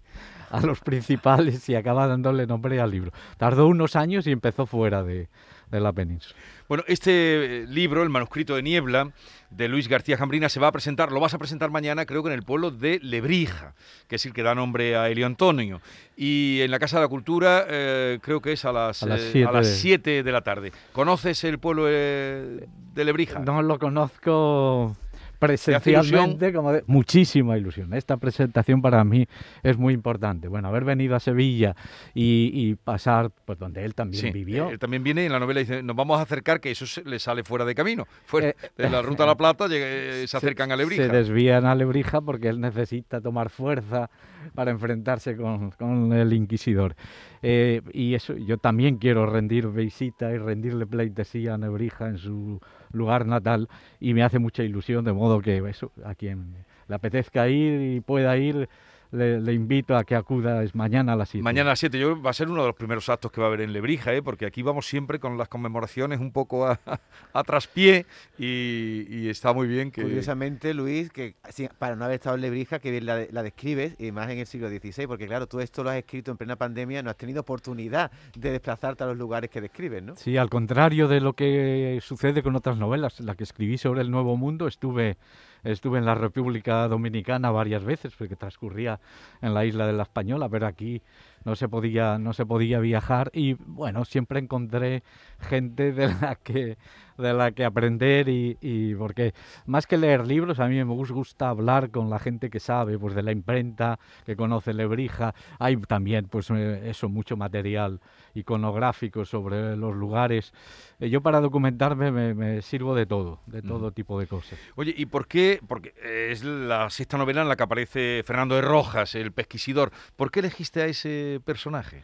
a 0.49 0.61
los 0.61 0.79
principales 0.81 1.67
y 1.69 1.75
acaba 1.75 2.07
dándole 2.07 2.47
nombre 2.47 2.79
al 2.79 2.91
libro. 2.91 3.11
Tardó 3.37 3.67
unos 3.67 3.95
años 3.95 4.27
y 4.27 4.31
empezó 4.31 4.65
fuera 4.65 5.03
de, 5.03 5.29
de 5.69 5.79
la 5.79 5.93
península. 5.93 6.35
Bueno, 6.67 6.83
este 6.87 7.63
eh, 7.63 7.67
libro, 7.67 8.03
El 8.03 8.09
manuscrito 8.09 8.55
de 8.55 8.63
niebla, 8.63 9.11
de 9.49 9.67
Luis 9.67 9.87
García 9.87 10.17
Jambrina, 10.17 10.49
se 10.49 10.59
va 10.59 10.67
a 10.67 10.71
presentar, 10.71 11.11
lo 11.11 11.19
vas 11.19 11.33
a 11.33 11.37
presentar 11.37 11.71
mañana, 11.71 12.05
creo 12.05 12.23
que 12.23 12.29
en 12.29 12.35
el 12.35 12.43
pueblo 12.43 12.71
de 12.71 12.99
Lebrija, 13.01 13.73
que 14.07 14.17
es 14.17 14.25
el 14.25 14.33
que 14.33 14.43
da 14.43 14.55
nombre 14.55 14.95
a 14.95 15.09
Elio 15.09 15.25
Antonio. 15.25 15.81
Y 16.15 16.59
en 16.61 16.71
la 16.71 16.79
Casa 16.79 16.97
de 16.97 17.03
la 17.03 17.09
Cultura, 17.09 17.65
eh, 17.67 18.19
creo 18.21 18.41
que 18.41 18.53
es 18.53 18.65
a 18.65 18.71
las 18.71 19.03
A 19.03 19.07
las 19.07 19.21
eh, 19.21 19.63
7 19.63 20.23
de 20.23 20.31
la 20.31 20.41
tarde. 20.41 20.71
¿Conoces 20.91 21.43
el 21.43 21.59
pueblo 21.59 21.85
eh, 21.87 22.67
de 22.93 23.03
Lebrija? 23.03 23.39
No 23.39 23.61
lo 23.61 23.79
conozco 23.79 24.95
presencialmente, 25.39 26.53
como 26.53 26.71
de- 26.73 26.83
muchísima 26.87 27.57
ilusión. 27.57 27.93
Esta 27.93 28.17
presentación 28.17 28.81
para 28.81 29.03
mí 29.03 29.27
es 29.63 29.77
muy 29.77 29.93
importante. 29.93 30.47
Bueno, 30.47 30.67
haber 30.67 30.83
venido 30.83 31.15
a 31.15 31.19
Sevilla 31.19 31.75
y, 32.13 32.51
y 32.53 32.75
pasar 32.75 33.31
pues 33.45 33.57
donde 33.57 33.83
él 33.85 33.95
también 33.95 34.21
Sí, 34.25 34.31
vivió. 34.31 34.69
él 34.69 34.79
también 34.79 35.03
viene 35.03 35.23
y 35.23 35.25
en 35.27 35.31
la 35.31 35.39
novela 35.39 35.59
dice, 35.61 35.81
nos 35.83 35.95
vamos 35.95 36.19
a 36.19 36.23
acercar, 36.23 36.59
que 36.59 36.71
eso 36.71 36.85
se- 36.85 37.03
le 37.03 37.19
sale 37.19 37.43
fuera 37.43 37.65
de 37.65 37.75
camino. 37.75 38.05
Fuera 38.25 38.49
Eh, 38.49 38.55
de 38.77 38.89
la 38.89 39.01
Ruta 39.01 39.23
a 39.23 39.27
la 39.27 39.35
Plata 39.35 39.67
llega- 39.67 39.85
eh, 39.87 40.27
se 40.27 40.37
acercan 40.37 40.71
a 40.71 40.75
Lebrija. 40.75 41.03
Se 41.03 41.09
desvían 41.09 41.65
a 41.65 41.75
Lebrija 41.75 42.21
porque 42.21 42.49
él 42.49 42.59
necesita 42.59 43.21
tomar 43.21 43.49
fuerza 43.49 44.09
para 44.55 44.71
enfrentarse 44.71 45.35
con, 45.35 45.71
con 45.71 46.13
el 46.13 46.33
inquisidor. 46.33 46.95
Eh, 47.41 47.81
y 47.93 48.15
eso, 48.15 48.35
yo 48.35 48.57
también 48.57 48.97
quiero 48.97 49.25
rendir 49.25 49.67
visita 49.69 50.31
y 50.31 50.37
rendirle 50.37 50.85
pleitesía 50.85 51.53
a 51.53 51.57
Lebrija 51.57 52.07
en 52.07 52.17
su 52.17 52.59
lugar 52.91 53.25
natal 53.25 53.69
y 53.99 54.13
me 54.13 54.23
hace 54.23 54.39
mucha 54.39 54.63
ilusión, 54.63 55.05
de 55.05 55.13
modo 55.13 55.41
que 55.41 55.61
a 56.03 56.15
quien 56.15 56.65
le 56.87 56.95
apetezca 56.95 57.47
ir 57.47 57.95
y 57.95 58.01
pueda 58.01 58.35
ir, 58.37 58.67
le, 59.11 59.39
le 59.39 59.53
invito 59.53 59.95
a 59.95 60.03
que 60.03 60.15
acuda 60.15 60.63
es 60.63 60.75
mañana 60.75 61.13
a 61.13 61.15
las 61.15 61.29
7. 61.29 61.43
Mañana 61.43 61.69
a 61.69 61.73
las 61.73 61.79
7, 61.79 61.97
yo 61.97 62.21
va 62.21 62.29
a 62.29 62.33
ser 62.33 62.49
uno 62.49 62.61
de 62.61 62.67
los 62.67 62.75
primeros 62.75 63.09
actos 63.09 63.31
que 63.31 63.41
va 63.41 63.47
a 63.47 63.49
haber 63.49 63.61
en 63.61 63.73
Lebrija, 63.73 64.13
¿eh? 64.13 64.21
porque 64.21 64.45
aquí 64.45 64.61
vamos 64.61 64.87
siempre 64.87 65.19
con 65.19 65.37
las 65.37 65.47
conmemoraciones 65.47 66.19
un 66.19 66.31
poco 66.31 66.67
a, 66.67 66.79
a 67.33 67.43
traspié 67.43 68.05
y, 68.37 69.05
y 69.09 69.29
está 69.29 69.53
muy 69.53 69.67
bien 69.67 69.91
que... 69.91 70.01
Curiosamente, 70.03 70.73
Luis, 70.73 71.11
que 71.11 71.35
sí, 71.49 71.67
para 71.77 71.95
no 71.95 72.05
haber 72.05 72.15
estado 72.15 72.35
en 72.35 72.41
Lebrija, 72.41 72.79
que 72.79 72.91
bien 72.91 73.05
la, 73.05 73.25
la 73.31 73.43
describes, 73.43 73.95
y 73.99 74.11
más 74.11 74.29
en 74.29 74.39
el 74.39 74.45
siglo 74.45 74.69
XVI, 74.69 75.07
porque 75.07 75.27
claro, 75.27 75.47
tú 75.47 75.59
esto 75.59 75.83
lo 75.83 75.89
has 75.89 75.97
escrito 75.97 76.31
en 76.31 76.37
plena 76.37 76.55
pandemia, 76.55 77.01
no 77.01 77.09
has 77.09 77.17
tenido 77.17 77.41
oportunidad 77.41 78.11
de 78.35 78.51
desplazarte 78.51 79.03
a 79.03 79.07
los 79.07 79.17
lugares 79.17 79.49
que 79.49 79.61
describes, 79.61 80.03
¿no? 80.03 80.15
Sí, 80.15 80.37
al 80.37 80.49
contrario 80.49 81.07
de 81.07 81.19
lo 81.19 81.33
que 81.33 81.99
sucede 82.01 82.43
con 82.43 82.55
otras 82.55 82.77
novelas, 82.77 83.19
la 83.19 83.35
que 83.35 83.43
escribí 83.43 83.77
sobre 83.77 84.01
el 84.01 84.11
Nuevo 84.11 84.37
Mundo, 84.37 84.67
estuve, 84.67 85.17
estuve 85.63 85.99
en 85.99 86.05
la 86.05 86.15
República 86.15 86.87
Dominicana 86.87 87.51
varias 87.51 87.83
veces, 87.83 88.13
porque 88.17 88.35
transcurría 88.35 88.99
en 89.41 89.53
la 89.53 89.65
isla 89.65 89.87
de 89.87 89.93
la 89.93 90.03
Española, 90.03 90.49
pero 90.49 90.67
aquí 90.67 91.01
no 91.45 91.55
se 91.55 91.67
podía, 91.69 92.17
no 92.17 92.33
se 92.33 92.45
podía 92.45 92.79
viajar 92.79 93.31
y 93.33 93.53
bueno, 93.53 94.05
siempre 94.05 94.39
encontré 94.39 95.03
gente 95.39 95.91
de 95.91 96.07
la 96.21 96.35
que, 96.35 96.77
de 97.17 97.33
la 97.33 97.51
que 97.51 97.65
aprender 97.65 98.29
y, 98.29 98.57
y 98.61 98.95
porque 98.95 99.33
más 99.65 99.87
que 99.87 99.97
leer 99.97 100.25
libros, 100.27 100.59
a 100.59 100.67
mí 100.67 100.75
me 100.75 100.83
gus- 100.93 101.11
gusta 101.11 101.49
hablar 101.49 101.91
con 101.91 102.09
la 102.09 102.19
gente 102.19 102.49
que 102.49 102.59
sabe, 102.59 102.97
pues 102.99 103.13
de 103.15 103.23
la 103.23 103.31
imprenta, 103.31 103.99
que 104.25 104.35
conoce 104.35 104.73
Lebrija, 104.73 105.33
hay 105.59 105.77
también 105.77 106.25
pues 106.29 106.49
eh, 106.51 106.89
eso, 106.89 107.09
mucho 107.09 107.35
material 107.37 107.99
iconográfico 108.35 109.25
sobre 109.25 109.75
los 109.75 109.95
lugares. 109.95 110.53
Eh, 110.99 111.09
Yo 111.09 111.21
para 111.21 111.39
documentarme 111.41 112.11
me, 112.11 112.33
me 112.33 112.61
sirvo 112.61 112.95
de 112.95 113.05
todo, 113.05 113.39
de 113.45 113.61
todo 113.61 113.91
tipo 113.91 114.19
de 114.19 114.27
cosas. 114.27 114.57
Oye, 114.75 114.93
¿y 114.95 115.05
por 115.05 115.27
qué? 115.27 115.59
Porque 115.67 115.93
es 116.31 116.43
la 116.43 116.89
sexta 116.89 117.17
novela 117.17 117.41
en 117.41 117.49
la 117.49 117.55
que 117.55 117.63
aparece 117.63 118.23
Fernando 118.25 118.55
de 118.55 118.61
Rojas, 118.61 119.15
el 119.15 119.31
pesquisidor. 119.31 119.91
¿Por 120.15 120.31
qué 120.31 120.39
elegiste 120.39 120.81
a 120.81 120.85
ese 120.85 121.28
personaje? 121.43 122.03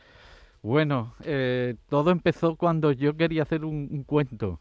Bueno, 0.62 1.13
eh, 1.24 1.75
todo 1.89 2.12
empezó 2.12 2.55
cuando 2.55 2.91
yo 2.91 3.15
quería 3.15 3.44
hacer 3.44 3.65
un, 3.65 3.88
un 3.91 4.03
cuento, 4.03 4.60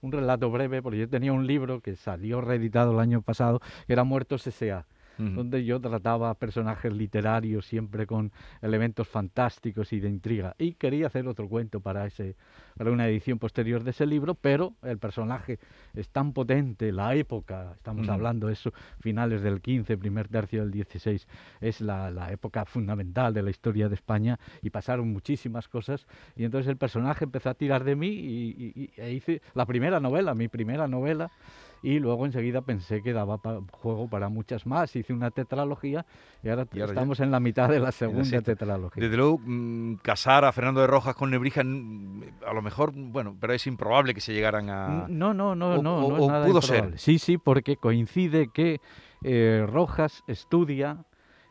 un 0.00 0.12
relato 0.12 0.50
breve, 0.50 0.82
porque 0.82 0.98
yo 0.98 1.08
tenía 1.08 1.32
un 1.32 1.46
libro 1.46 1.80
que 1.80 1.96
salió 1.96 2.40
reeditado 2.40 2.92
el 2.92 3.00
año 3.00 3.22
pasado, 3.22 3.60
que 3.86 3.92
era 3.92 4.04
Muertos 4.04 4.46
S.A., 4.46 4.86
Donde 5.36 5.64
yo 5.64 5.80
trataba 5.80 6.32
personajes 6.34 6.92
literarios 6.92 7.66
siempre 7.66 8.06
con 8.06 8.32
elementos 8.62 9.06
fantásticos 9.08 9.92
y 9.92 10.00
de 10.00 10.08
intriga. 10.08 10.54
Y 10.58 10.72
quería 10.72 11.06
hacer 11.06 11.26
otro 11.28 11.48
cuento 11.48 11.80
para, 11.80 12.06
ese, 12.06 12.36
para 12.76 12.90
una 12.90 13.06
edición 13.08 13.38
posterior 13.38 13.84
de 13.84 13.90
ese 13.90 14.06
libro, 14.06 14.34
pero 14.34 14.74
el 14.82 14.98
personaje 14.98 15.58
es 15.94 16.08
tan 16.08 16.32
potente, 16.32 16.92
la 16.92 17.14
época, 17.14 17.72
estamos 17.76 18.08
hablando 18.14 18.46
de 18.46 18.54
eso, 18.54 18.72
finales 19.00 19.42
del 19.42 19.60
15, 19.60 19.96
primer 19.98 20.28
tercio 20.28 20.60
del 20.62 20.70
16, 20.70 21.26
es 21.60 21.80
la, 21.80 22.10
la 22.10 22.32
época 22.32 22.64
fundamental 22.64 23.34
de 23.34 23.42
la 23.42 23.50
historia 23.50 23.88
de 23.88 23.94
España 23.94 24.38
y 24.62 24.70
pasaron 24.70 25.12
muchísimas 25.12 25.68
cosas. 25.68 26.06
Y 26.36 26.44
entonces 26.44 26.68
el 26.68 26.76
personaje 26.76 27.24
empezó 27.24 27.50
a 27.50 27.54
tirar 27.54 27.84
de 27.84 27.96
mí 27.96 28.08
y, 28.08 28.72
y- 28.74 28.82
y- 28.96 29.00
e 29.00 29.12
hice 29.12 29.42
la 29.54 29.66
primera 29.66 30.00
novela, 30.00 30.34
mi 30.34 30.48
primera 30.48 30.88
novela. 30.88 31.30
Y 31.82 31.98
luego 31.98 32.26
enseguida 32.26 32.60
pensé 32.60 33.02
que 33.02 33.12
daba 33.12 33.38
pa- 33.38 33.60
juego 33.72 34.08
para 34.08 34.28
muchas 34.28 34.66
más. 34.66 34.94
Hice 34.96 35.12
una 35.14 35.30
tetralogía 35.30 36.04
y 36.42 36.48
ahora, 36.50 36.66
Y 36.72 36.80
ahora 36.80 36.92
ya- 36.92 37.00
estamos 37.00 37.20
en 37.20 37.30
la 37.30 37.40
mitad 37.40 37.68
de 37.68 37.80
la 37.80 37.90
segunda 37.92 38.42
tetralogía. 38.42 39.02
Desde 39.02 39.16
luego, 39.16 39.38
mm, 39.42 39.94
casar 40.02 40.44
a 40.44 40.52
Fernando 40.52 40.80
de 40.82 40.86
Rojas 40.86 41.14
con 41.14 41.30
Nebrija, 41.30 41.62
a 41.62 42.52
lo 42.54 42.62
mejor, 42.62 42.92
bueno, 42.94 43.36
pero 43.40 43.52
es 43.54 43.66
improbable 43.66 44.12
que 44.14 44.20
se 44.20 44.32
llegaran 44.34 44.68
a... 44.68 45.06
No, 45.08 45.32
no, 45.32 45.54
no, 45.54 45.74
o- 45.76 45.82
no, 45.82 46.06
o- 46.06 46.08
no 46.10 46.16
es 46.18 46.22
o 46.24 46.28
nada 46.30 46.46
pudo 46.46 46.60
ser. 46.60 46.76
improbable. 46.76 46.98
Sí, 46.98 47.18
sí, 47.18 47.38
porque 47.38 47.76
coincide 47.76 48.48
que 48.52 48.80
eh, 49.22 49.66
Rojas 49.68 50.22
estudia 50.26 51.04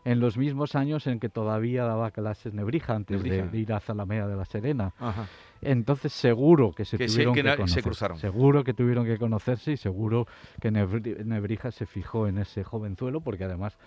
en 0.06 0.20
los 0.20 0.38
mismos 0.38 0.76
años 0.76 1.06
en 1.08 1.20
que 1.20 1.30
todavía 1.30 1.84
daba 1.84 2.12
clases 2.12 2.54
Nebrija, 2.54 2.96
antes 2.96 3.22
Nebrija. 3.22 3.48
De, 3.48 3.58
ir 3.60 3.74
a 3.74 3.80
Zalamea 3.80 4.28
de 4.28 4.36
la 4.36 4.46
Serena. 4.46 4.94
Ajá. 5.00 5.26
Entonces 5.62 6.14
seguro 6.14 6.72
que 6.72 6.86
se 6.86 6.98
Que 6.98 7.08
tuvieron 7.08 7.34
que 7.34 7.68
se 7.68 7.82
cruzaron. 7.82 8.18
Seguro 8.18 8.64
que 8.64 8.74
tuvieron 8.74 9.06
que 9.06 9.18
conocerse 9.18 9.72
y 9.74 9.78
seguro 9.78 10.28
que 10.62 10.72
Nebri- 10.72 11.24
Nebrija 11.26 11.72
se 11.72 11.86
fijó 11.86 12.28
en 12.28 12.38
ese 12.38 12.64
jovenzuelo 12.64 13.22
porque 13.22 13.44
además 13.44 13.78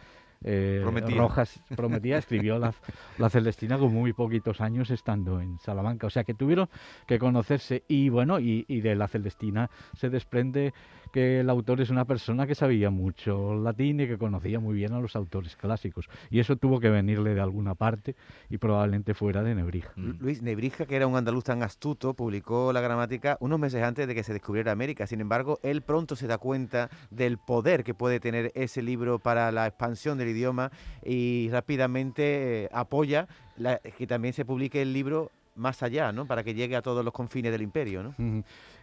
eh, 0.45 0.81
Prometía. 0.83 1.17
Rojas 1.17 1.63
prometía, 1.77 2.19
escribió 2.19 2.59
la, 2.59 2.75
la 3.17 3.31
Celestina 3.31 3.79
con 3.79 3.93
muy 3.95 4.13
poquitos 4.13 4.61
años 4.61 4.91
estando 4.91 5.41
en 5.41 5.59
Salamanca. 5.61 6.09
O 6.09 6.11
sea 6.11 6.25
que 6.25 6.35
tuvieron 6.35 6.69
que 7.07 7.19
conocerse 7.21 7.85
y 7.87 8.09
bueno, 8.09 8.41
y, 8.41 8.65
y 8.67 8.81
de 8.81 8.97
la 8.97 9.07
Celestina 9.07 9.71
se 9.97 10.11
desprende 10.11 10.75
que 11.13 11.41
el 11.41 11.51
autor 11.51 11.81
es 11.81 11.91
una 11.91 12.05
persona 12.07 12.47
que 12.47 12.55
sabía 12.55 12.91
mucho 12.91 13.55
latín 13.55 14.01
y 14.01 14.07
que 14.09 14.19
conocía 14.19 14.59
muy 14.59 14.75
bien 14.75 14.93
a 14.95 15.01
los 15.01 15.15
autores 15.15 15.55
clásicos. 15.57 16.09
Y 16.31 16.41
eso 16.41 16.57
tuvo 16.57 16.81
que 16.81 16.89
venirle 16.89 17.35
de 17.35 17.41
alguna 17.41 17.75
parte 17.75 18.17
y 18.51 18.59
probablemente 18.59 19.15
fuera 19.15 19.43
de 19.43 19.55
Nebrija. 19.55 19.93
Mm. 19.97 20.13
Luis 20.21 20.43
Nebrija, 20.43 20.87
que 20.87 20.97
era 20.97 21.07
un 21.07 21.15
andaluz 21.17 21.45
tan 21.45 21.63
astuto, 21.63 22.15
publicó 22.15 22.73
la 22.73 22.81
gramática 22.81 23.37
unos 23.41 23.59
meses 23.61 23.83
antes 23.83 24.09
de 24.09 24.15
que 24.15 24.23
se 24.25 24.33
descubriera 24.33 24.73
América. 24.73 25.07
Sin 25.07 25.21
embargo, 25.21 25.59
él 25.63 25.83
pronto 25.83 26.17
se 26.17 26.27
da 26.27 26.39
cuenta 26.39 26.89
del 27.11 27.37
poder 27.39 27.85
que 27.85 27.95
puede 27.95 28.19
tener 28.19 28.51
ese 28.55 28.83
libro 28.83 29.19
para 29.19 29.53
la 29.53 29.67
expansión 29.67 30.17
del 30.19 30.29
idioma 30.31 30.73
y 31.05 31.49
rápidamente 31.53 32.65
eh, 32.65 32.69
apoya 32.73 33.29
la- 33.57 33.79
que 33.79 34.07
también 34.07 34.33
se 34.35 34.45
publique 34.45 34.81
el 34.81 34.93
libro 34.93 35.31
más 35.55 35.83
allá, 35.83 36.13
¿no? 36.13 36.25
Para 36.27 36.43
que 36.43 36.55
llegue 36.55 36.77
a 36.77 36.81
todos 36.81 37.05
los 37.05 37.13
confines 37.13 37.53
del 37.53 37.61
imperio, 37.61 38.03
¿no? 38.03 38.15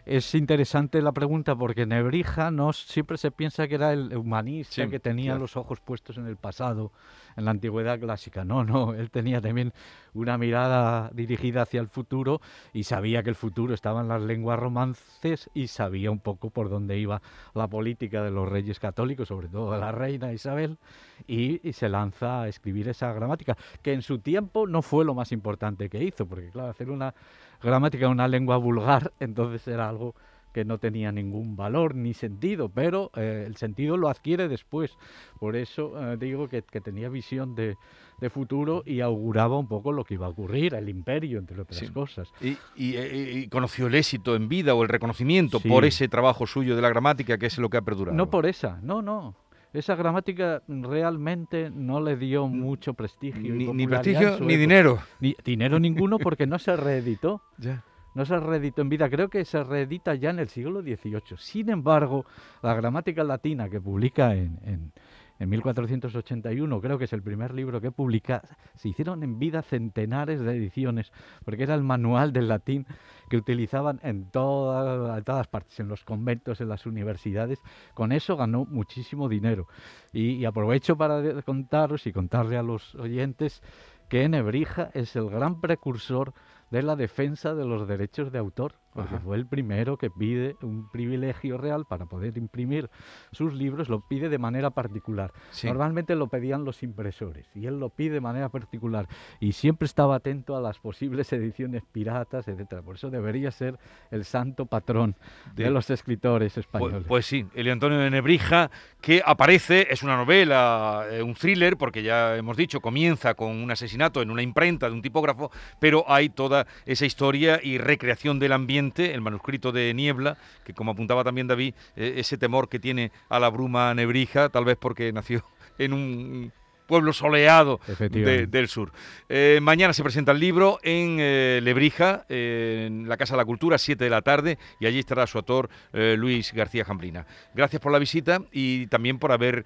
Es 0.06 0.34
interesante 0.34 1.02
la 1.02 1.12
pregunta 1.12 1.54
porque 1.54 1.86
Nebrija 1.86 2.50
no 2.50 2.72
siempre 2.72 3.18
se 3.18 3.30
piensa 3.30 3.68
que 3.68 3.74
era 3.76 3.92
el 3.92 4.16
humanista 4.16 4.84
Sí, 4.84 4.88
que 4.88 4.98
tenía 4.98 5.32
claro. 5.32 5.40
los 5.40 5.56
ojos 5.56 5.80
puestos 5.80 6.16
en 6.16 6.26
el 6.26 6.36
pasado, 6.36 6.90
en 7.36 7.44
la 7.44 7.50
antigüedad 7.50 7.98
clásica. 8.00 8.44
No, 8.44 8.64
no, 8.64 8.94
él 8.94 9.10
tenía 9.10 9.40
también 9.40 9.72
una 10.14 10.38
mirada 10.38 11.10
dirigida 11.12 11.62
hacia 11.62 11.80
el 11.80 11.88
futuro 11.88 12.40
y 12.72 12.84
sabía 12.84 13.22
que 13.22 13.30
el 13.30 13.36
futuro 13.36 13.74
estaba 13.74 14.00
en 14.00 14.08
las 14.08 14.22
lenguas 14.22 14.58
romances 14.58 15.50
y 15.54 15.68
sabía 15.68 16.10
un 16.10 16.20
poco 16.20 16.50
por 16.50 16.70
dónde 16.70 16.98
iba 16.98 17.20
la 17.54 17.68
política 17.68 18.22
de 18.22 18.30
los 18.30 18.48
reyes 18.48 18.80
católicos, 18.80 19.28
sobre 19.28 19.48
todo 19.48 19.72
de 19.72 19.78
la 19.78 19.92
reina 19.92 20.32
Isabel, 20.32 20.78
y, 21.26 21.66
y 21.68 21.72
se 21.72 21.88
lanza 21.88 22.42
a 22.42 22.48
escribir 22.48 22.88
esa 22.88 23.12
gramática, 23.12 23.56
que 23.82 23.92
en 23.92 24.02
su 24.02 24.18
tiempo 24.18 24.66
no 24.66 24.82
fue 24.82 25.04
lo 25.04 25.14
más 25.14 25.30
importante 25.32 25.88
que 25.88 26.02
hizo, 26.02 26.26
porque 26.26 26.48
claro, 26.50 26.70
hacer 26.70 26.90
una 26.90 27.14
gramática 27.62 28.06
en 28.06 28.12
una 28.12 28.28
lengua 28.28 28.56
vulgar, 28.56 29.12
entonces 29.20 29.66
era 29.68 29.88
algo 29.88 30.14
que 30.52 30.64
no 30.64 30.78
tenía 30.78 31.12
ningún 31.12 31.54
valor 31.54 31.94
ni 31.94 32.12
sentido, 32.12 32.68
pero 32.68 33.12
eh, 33.14 33.44
el 33.46 33.54
sentido 33.56 33.96
lo 33.96 34.08
adquiere 34.08 34.48
después. 34.48 34.96
Por 35.38 35.54
eso 35.54 35.92
eh, 36.12 36.16
digo 36.16 36.48
que, 36.48 36.62
que 36.62 36.80
tenía 36.80 37.08
visión 37.08 37.54
de, 37.54 37.76
de 38.20 38.30
futuro 38.30 38.82
y 38.84 39.00
auguraba 39.00 39.56
un 39.58 39.68
poco 39.68 39.92
lo 39.92 40.02
que 40.04 40.14
iba 40.14 40.26
a 40.26 40.30
ocurrir, 40.30 40.74
el 40.74 40.88
imperio, 40.88 41.38
entre 41.38 41.60
otras 41.60 41.78
Sí. 41.78 41.86
cosas. 41.88 42.32
Y, 42.40 42.56
y- 42.74 42.96
y- 42.98 43.38
y 43.44 43.48
conoció 43.48 43.86
el 43.86 43.94
éxito 43.94 44.34
en 44.34 44.48
vida 44.48 44.74
o 44.74 44.82
el 44.82 44.88
reconocimiento 44.88 45.60
Sí. 45.60 45.68
por 45.68 45.84
ese 45.84 46.08
trabajo 46.08 46.48
suyo 46.48 46.74
de 46.74 46.82
la 46.82 46.88
gramática, 46.88 47.38
que 47.38 47.46
es 47.46 47.56
lo 47.58 47.68
que 47.70 47.76
ha 47.76 47.82
perdurado. 47.82 48.16
No 48.16 48.28
por 48.28 48.46
esa, 48.46 48.80
no, 48.82 49.02
no. 49.02 49.36
Esa 49.72 49.94
gramática 49.94 50.62
realmente 50.66 51.70
no 51.70 52.00
le 52.00 52.16
dio 52.16 52.48
mucho 52.48 52.94
prestigio. 52.94 53.54
ni, 53.54 53.86
prestigio 53.86 54.40
ni 54.40 54.56
dinero. 54.56 54.98
Ni 55.20 55.36
dinero 55.44 55.78
ninguno 55.78 56.18
porque 56.18 56.46
no 56.46 56.58
se 56.58 56.76
reeditó. 56.76 57.42
Ya. 57.58 57.84
No 58.12 58.24
se 58.24 58.40
reeditó 58.40 58.82
en 58.82 58.88
vida, 58.88 59.08
creo 59.08 59.28
que 59.28 59.44
se 59.44 59.62
reedita 59.62 60.16
ya 60.16 60.30
en 60.30 60.40
el 60.40 60.48
siglo 60.48 60.82
XVIII. 60.82 61.36
Sin 61.38 61.70
embargo, 61.70 62.26
la 62.60 62.74
gramática 62.74 63.22
latina 63.22 63.68
que 63.68 63.80
publica 63.80 64.34
en, 64.34 64.58
en, 64.64 64.92
en 65.40 65.48
1481, 65.48 66.80
creo 66.80 66.98
que 66.98 67.04
es 67.06 67.12
el 67.12 67.22
primer 67.22 67.52
libro 67.54 67.80
que 67.80 67.90
publica, 67.90 68.42
se 68.76 68.90
hicieron 68.90 69.22
en 69.24 69.38
vida 69.38 69.62
centenares 69.62 70.40
de 70.40 70.54
ediciones, 70.56 71.12
porque 71.44 71.64
era 71.64 71.74
el 71.74 71.82
manual 71.82 72.32
del 72.32 72.46
latín 72.48 72.86
que 73.28 73.36
utilizaban 73.38 73.98
en, 74.02 74.30
toda- 74.30 75.16
en 75.18 75.24
todas 75.24 75.48
partes, 75.48 75.80
en 75.80 75.88
los 75.88 76.04
conventos, 76.04 76.60
en 76.60 76.68
las 76.68 76.86
universidades. 76.86 77.58
Con 77.94 78.12
eso 78.12 78.36
ganó 78.36 78.66
muchísimo 78.66 79.28
dinero. 79.28 79.66
Y, 80.12 80.32
y 80.34 80.44
aprovecho 80.44 80.96
para 80.96 81.42
contaros 81.42 82.06
y 82.06 82.12
contarle 82.12 82.56
a 82.56 82.62
los 82.62 82.94
oyentes 82.94 83.62
que 84.08 84.28
Nebrija 84.28 84.90
es 84.92 85.16
el 85.16 85.30
gran 85.30 85.60
precursor 85.60 86.34
de 86.70 86.82
la 86.82 86.96
defensa 86.96 87.54
de 87.54 87.64
los 87.64 87.88
derechos 87.88 88.30
de 88.30 88.38
autor, 88.38 88.74
porque 88.92 89.14
Ajá. 89.14 89.24
fue 89.24 89.36
el 89.36 89.46
primero 89.46 89.96
que 89.96 90.10
pide 90.10 90.56
un 90.62 90.88
privilegio 90.90 91.58
real 91.58 91.84
para 91.86 92.06
poder 92.06 92.36
imprimir 92.36 92.90
sus 93.32 93.54
libros, 93.54 93.88
lo 93.88 94.00
pide 94.00 94.28
de 94.28 94.38
manera 94.38 94.70
particular. 94.70 95.32
Sí. 95.50 95.66
Normalmente 95.68 96.16
lo 96.16 96.26
pedían 96.28 96.64
los 96.64 96.82
impresores 96.82 97.46
y 97.54 97.66
él 97.66 97.78
lo 97.78 97.90
pide 97.90 98.14
de 98.14 98.20
manera 98.20 98.48
particular 98.48 99.06
y 99.38 99.52
siempre 99.52 99.86
estaba 99.86 100.16
atento 100.16 100.56
a 100.56 100.60
las 100.60 100.78
posibles 100.78 101.32
ediciones 101.32 101.82
piratas, 101.92 102.48
etcétera. 102.48 102.82
Por 102.82 102.96
eso 102.96 103.10
debería 103.10 103.50
ser 103.50 103.78
el 104.10 104.24
santo 104.24 104.66
patrón 104.66 105.14
de, 105.54 105.64
De- 105.64 105.70
los 105.70 105.88
escritores 105.90 106.54
Pues, 106.54 106.64
españoles. 106.66 107.04
pues 107.06 107.26
sí, 107.26 107.46
Elio 107.54 107.72
Antonio 107.72 107.98
de 107.98 108.10
Nebrija, 108.10 108.70
que 109.00 109.22
aparece, 109.24 109.86
es 109.90 110.02
una 110.02 110.16
novela, 110.16 111.04
eh, 111.10 111.22
un 111.22 111.34
thriller, 111.34 111.76
porque 111.76 112.02
ya 112.02 112.36
hemos 112.36 112.56
dicho, 112.56 112.80
comienza 112.80 113.34
con 113.34 113.50
un 113.56 113.70
asesinato 113.70 114.20
en 114.22 114.30
una 114.30 114.42
imprenta 114.42 114.88
de 114.88 114.94
un 114.94 115.02
tipógrafo, 115.02 115.50
pero 115.78 116.04
hay 116.08 116.28
toda 116.28 116.66
esa 116.86 117.06
historia 117.06 117.60
y 117.62 117.78
recreación 117.78 118.38
del 118.38 118.52
ambiente, 118.52 118.79
el 118.80 119.20
manuscrito 119.20 119.72
de 119.72 119.92
Niebla, 119.94 120.36
que 120.64 120.72
como 120.74 120.92
apuntaba 120.92 121.22
también 121.24 121.46
David, 121.46 121.74
eh, 121.96 122.14
ese 122.16 122.36
temor 122.38 122.68
que 122.68 122.78
tiene 122.78 123.12
a 123.28 123.38
la 123.38 123.48
bruma 123.50 123.94
Nebrija, 123.94 124.48
tal 124.48 124.64
vez 124.64 124.76
porque 124.80 125.12
nació 125.12 125.44
en 125.78 125.92
un 125.92 126.52
pueblo 126.86 127.12
soleado 127.12 127.78
de- 128.24 128.46
del 128.48 128.66
sur. 128.66 128.90
Eh, 129.28 129.60
mañana 129.62 129.92
se 129.92 130.02
presenta 130.02 130.32
el 130.32 130.40
libro 130.40 130.80
en 130.82 131.18
eh, 131.20 131.60
Lebrija, 131.62 132.26
eh, 132.28 132.86
en 132.88 133.08
la 133.08 133.16
Casa 133.16 133.34
de 133.34 133.38
la 133.38 133.44
Cultura, 133.44 133.78
7 133.78 134.02
de 134.02 134.10
la 134.10 134.22
tarde, 134.22 134.58
y 134.80 134.86
allí 134.86 134.98
estará 134.98 135.24
su 135.28 135.38
autor 135.38 135.70
eh, 135.92 136.16
Luis 136.18 136.52
García 136.52 136.84
Jambrina. 136.84 137.26
Gracias 137.54 137.80
por 137.80 137.92
la 137.92 138.00
visita 138.00 138.40
y 138.50 138.88
también 138.88 139.20
por 139.20 139.30
haber 139.30 139.64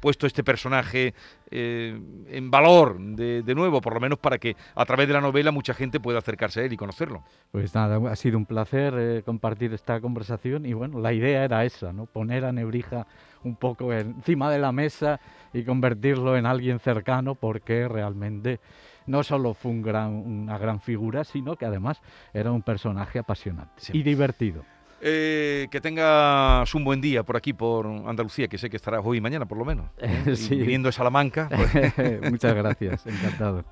puesto 0.00 0.26
este 0.26 0.42
personaje 0.42 1.12
eh, 1.50 1.98
en 2.28 2.50
valor 2.50 2.98
de, 2.98 3.42
de 3.42 3.54
nuevo, 3.54 3.80
por 3.80 3.94
lo 3.94 4.00
menos 4.00 4.18
para 4.18 4.38
que 4.38 4.56
a 4.74 4.84
través 4.84 5.06
de 5.08 5.14
la 5.14 5.20
novela 5.20 5.50
mucha 5.52 5.74
gente 5.74 6.00
pueda 6.00 6.18
acercarse 6.18 6.60
a 6.60 6.64
él 6.64 6.72
y 6.72 6.76
conocerlo. 6.76 7.22
Pues 7.52 7.74
nada, 7.74 7.98
ha 8.10 8.16
sido 8.16 8.38
un 8.38 8.46
placer 8.46 8.94
eh, 8.96 9.22
compartir 9.24 9.72
esta 9.74 10.00
conversación 10.00 10.66
y 10.66 10.72
bueno, 10.72 10.98
la 11.00 11.12
idea 11.12 11.44
era 11.44 11.64
esa, 11.64 11.92
¿no? 11.92 12.06
Poner 12.06 12.44
a 12.44 12.52
Nebrija 12.52 13.06
un 13.42 13.56
poco 13.56 13.92
encima 13.92 14.50
de 14.50 14.58
la 14.58 14.72
mesa 14.72 15.20
y 15.52 15.62
convertirlo 15.64 16.36
en 16.36 16.46
alguien 16.46 16.78
cercano 16.80 17.34
porque 17.34 17.86
realmente 17.88 18.58
no 19.06 19.22
solo 19.22 19.52
fue 19.52 19.70
un 19.70 19.82
gran- 19.82 20.14
una 20.14 20.56
gran 20.56 20.80
figura, 20.80 21.24
sino 21.24 21.56
que 21.56 21.66
además 21.66 22.00
era 22.32 22.50
un 22.52 22.62
personaje 22.62 23.18
apasionante 23.18 23.72
Sí. 23.76 23.92
y 23.98 24.02
divertido. 24.02 24.64
Eh, 25.06 25.68
que 25.70 25.82
tengas 25.82 26.74
un 26.74 26.82
buen 26.82 27.02
día 27.02 27.22
por 27.24 27.36
aquí, 27.36 27.52
por 27.52 27.86
Andalucía, 27.86 28.48
que 28.48 28.56
sé 28.56 28.70
que 28.70 28.76
estarás 28.76 29.02
hoy 29.04 29.18
y 29.18 29.20
mañana 29.20 29.44
por 29.44 29.58
lo 29.58 29.64
menos. 29.66 29.86
¿eh? 29.98 30.22
Y 30.28 30.36
Sí. 30.36 30.56
Viniendo 30.56 30.88
de 30.88 30.92
Salamanca. 30.92 31.46
pues, 31.50 32.22
Muchas 32.32 32.54
gracias, 32.54 33.06
encantado. 33.06 33.64